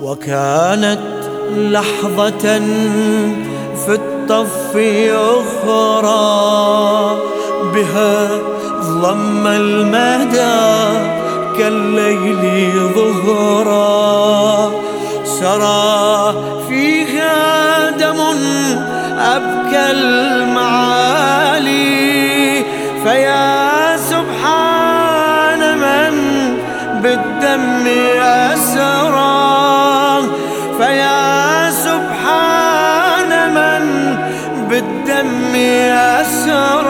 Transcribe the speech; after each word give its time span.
وكانت 0.00 1.00
لحظة 1.56 2.58
في 3.86 3.88
الطف 3.88 4.76
أخرى 5.14 6.14
بها 7.74 8.28
ضم 8.82 9.46
المدى 9.46 10.98
كالليل 11.58 12.78
ظهرا 12.94 14.70
سرى 15.24 16.34
فيها 16.68 17.90
دم 17.90 18.20
أبكى 19.18 19.90
المعالي 19.90 21.34
فيا 23.04 23.63
فيا 30.78 31.70
سبحان 31.70 33.30
من 33.54 33.84
بالدم 34.68 35.54
أسرى 36.20 36.83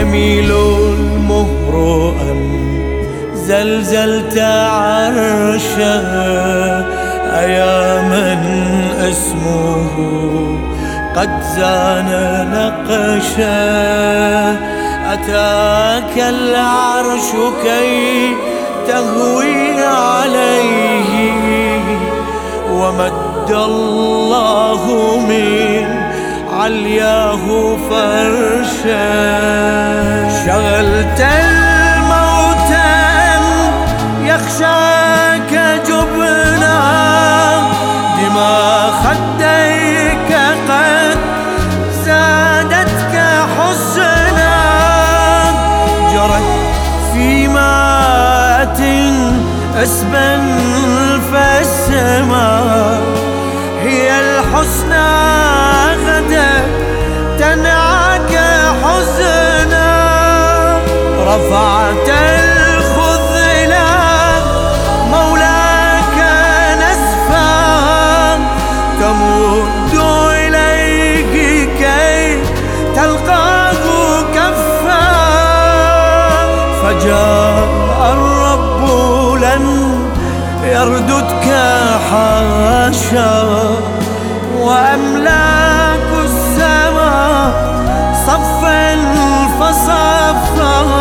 يميل 0.00 0.50
المهر 0.52 1.74
أم 2.30 2.40
زلزلت 3.34 4.38
عرشه 4.38 6.02
أيا 7.38 8.02
من 8.02 8.40
اسمه 9.00 9.88
قد 11.16 11.42
زان 11.56 12.10
نقشه 12.52 13.56
أتاك 15.12 16.18
العرش 16.18 17.30
كي 17.64 18.36
تهوي 18.88 19.84
عليه 19.84 21.10
ومد 22.70 23.50
الله 23.50 24.82
من 25.28 25.65
علياه 26.66 27.76
فرشا. 27.90 29.06
شغلت 30.46 31.20
الموت 31.20 32.70
يخشاك 34.22 35.52
جبنا. 35.88 36.78
دماء 38.18 38.90
خديك 39.02 40.30
قد 40.68 41.18
زادتك 42.04 43.14
حسنا 43.56 44.56
جرت 46.12 46.48
في 47.12 47.48
مات 47.48 48.80
اسبا 49.82 50.30
فالسماء. 51.32 53.00
هي 53.82 54.20
الحسنى 54.20 55.75
تنعك 57.56 58.38
حزنا 58.82 59.92
رفعت 61.20 62.08
الخذ 62.08 63.36
مولاك 65.10 66.18
نسفا 66.82 68.38
تمد 69.00 69.94
إليه 70.30 71.64
كي 71.78 72.42
تلقاه 72.96 73.82
كفا. 74.34 75.08
فجاء 76.82 78.12
الرب 78.12 78.82
لن 79.40 79.66
يرددك 80.64 81.46
حاشا 82.10 83.32
وأملاك 84.58 85.65
صفا 88.36 88.96
فصفا 89.60 90.95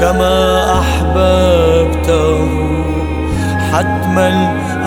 كما 0.00 0.38
أحببته 0.80 2.48
حتما 3.72 4.30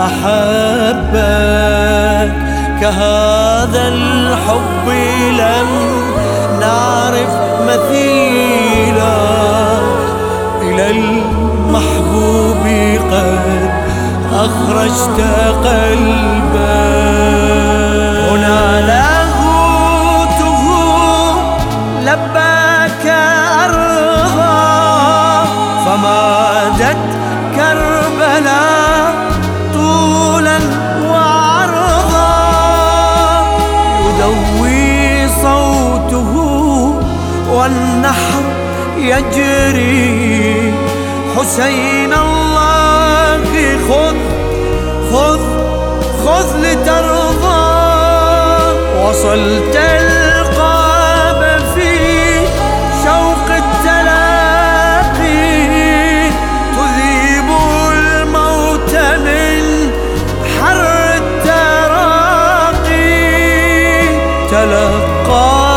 أحبك 0.00 1.28
كهذا 2.80 3.84
الحب 3.88 4.86
لم 5.38 5.70
نعرف 6.60 7.32
مثيلا. 7.62 9.18
إلى 10.62 10.90
المحبوب 10.90 12.64
قد 13.10 13.70
أخرجت 14.32 15.20
قلبك 15.64 16.87
هنا 18.38 18.86
لاهوته 18.86 20.62
لباك 22.00 23.06
أرضا 23.64 25.44
فمادت 25.84 27.04
كربلاء 27.56 29.14
طولا 29.74 30.58
وعرضا 31.10 32.32
يدوي 34.06 35.28
صوته 35.42 36.32
والنحر 37.52 38.44
يجري. 38.96 40.74
حسين 41.36 42.12
الله 42.12 43.44
خذ 43.88 44.16
خذ 45.12 45.40
خذ 46.24 46.48
لترضى 46.60 46.97
وصلت 49.08 49.76
القاب 49.76 51.40
في 51.74 51.92
شوق 53.04 53.48
التلاقي 53.56 55.08
تذيب 56.76 57.48
الموت 57.92 58.94
من 59.24 59.62
حر 60.60 60.84
التراقي. 61.16 61.88
تلقاك 64.50 65.67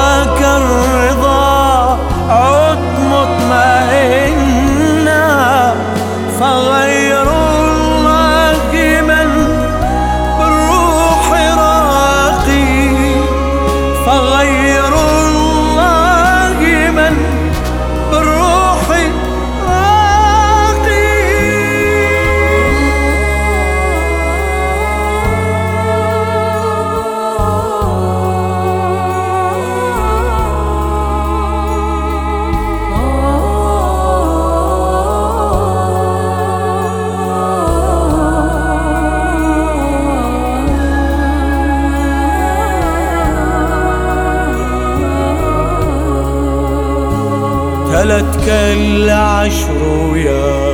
بكى 48.11 48.73
العشر 48.73 50.11
يا 50.15 50.73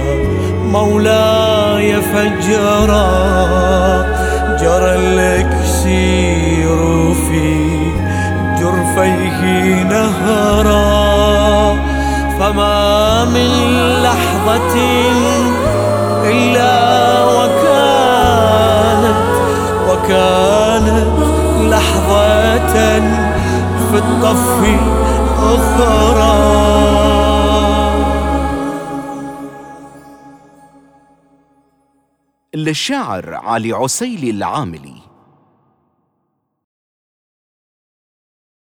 مولاي 0.63 2.01
فجرا. 2.01 3.07
جرى 4.61 4.95
الإكسير 4.95 6.77
في 7.13 7.45
جرفيه 8.59 9.83
نهرا. 9.83 10.87
فما 12.39 13.25
من 13.25 13.49
لحظة 14.03 14.75
إلا 16.23 16.75
وكانت 17.25 19.17
وكانت 19.89 21.07
لحظة 21.61 22.73
في 23.91 23.97
الطف 23.97 24.59
أخرى. 25.43 26.56
للشاعر 32.57 33.33
علي 33.33 33.73
عسيلي 33.73 34.29
العاملي. 34.29 35.06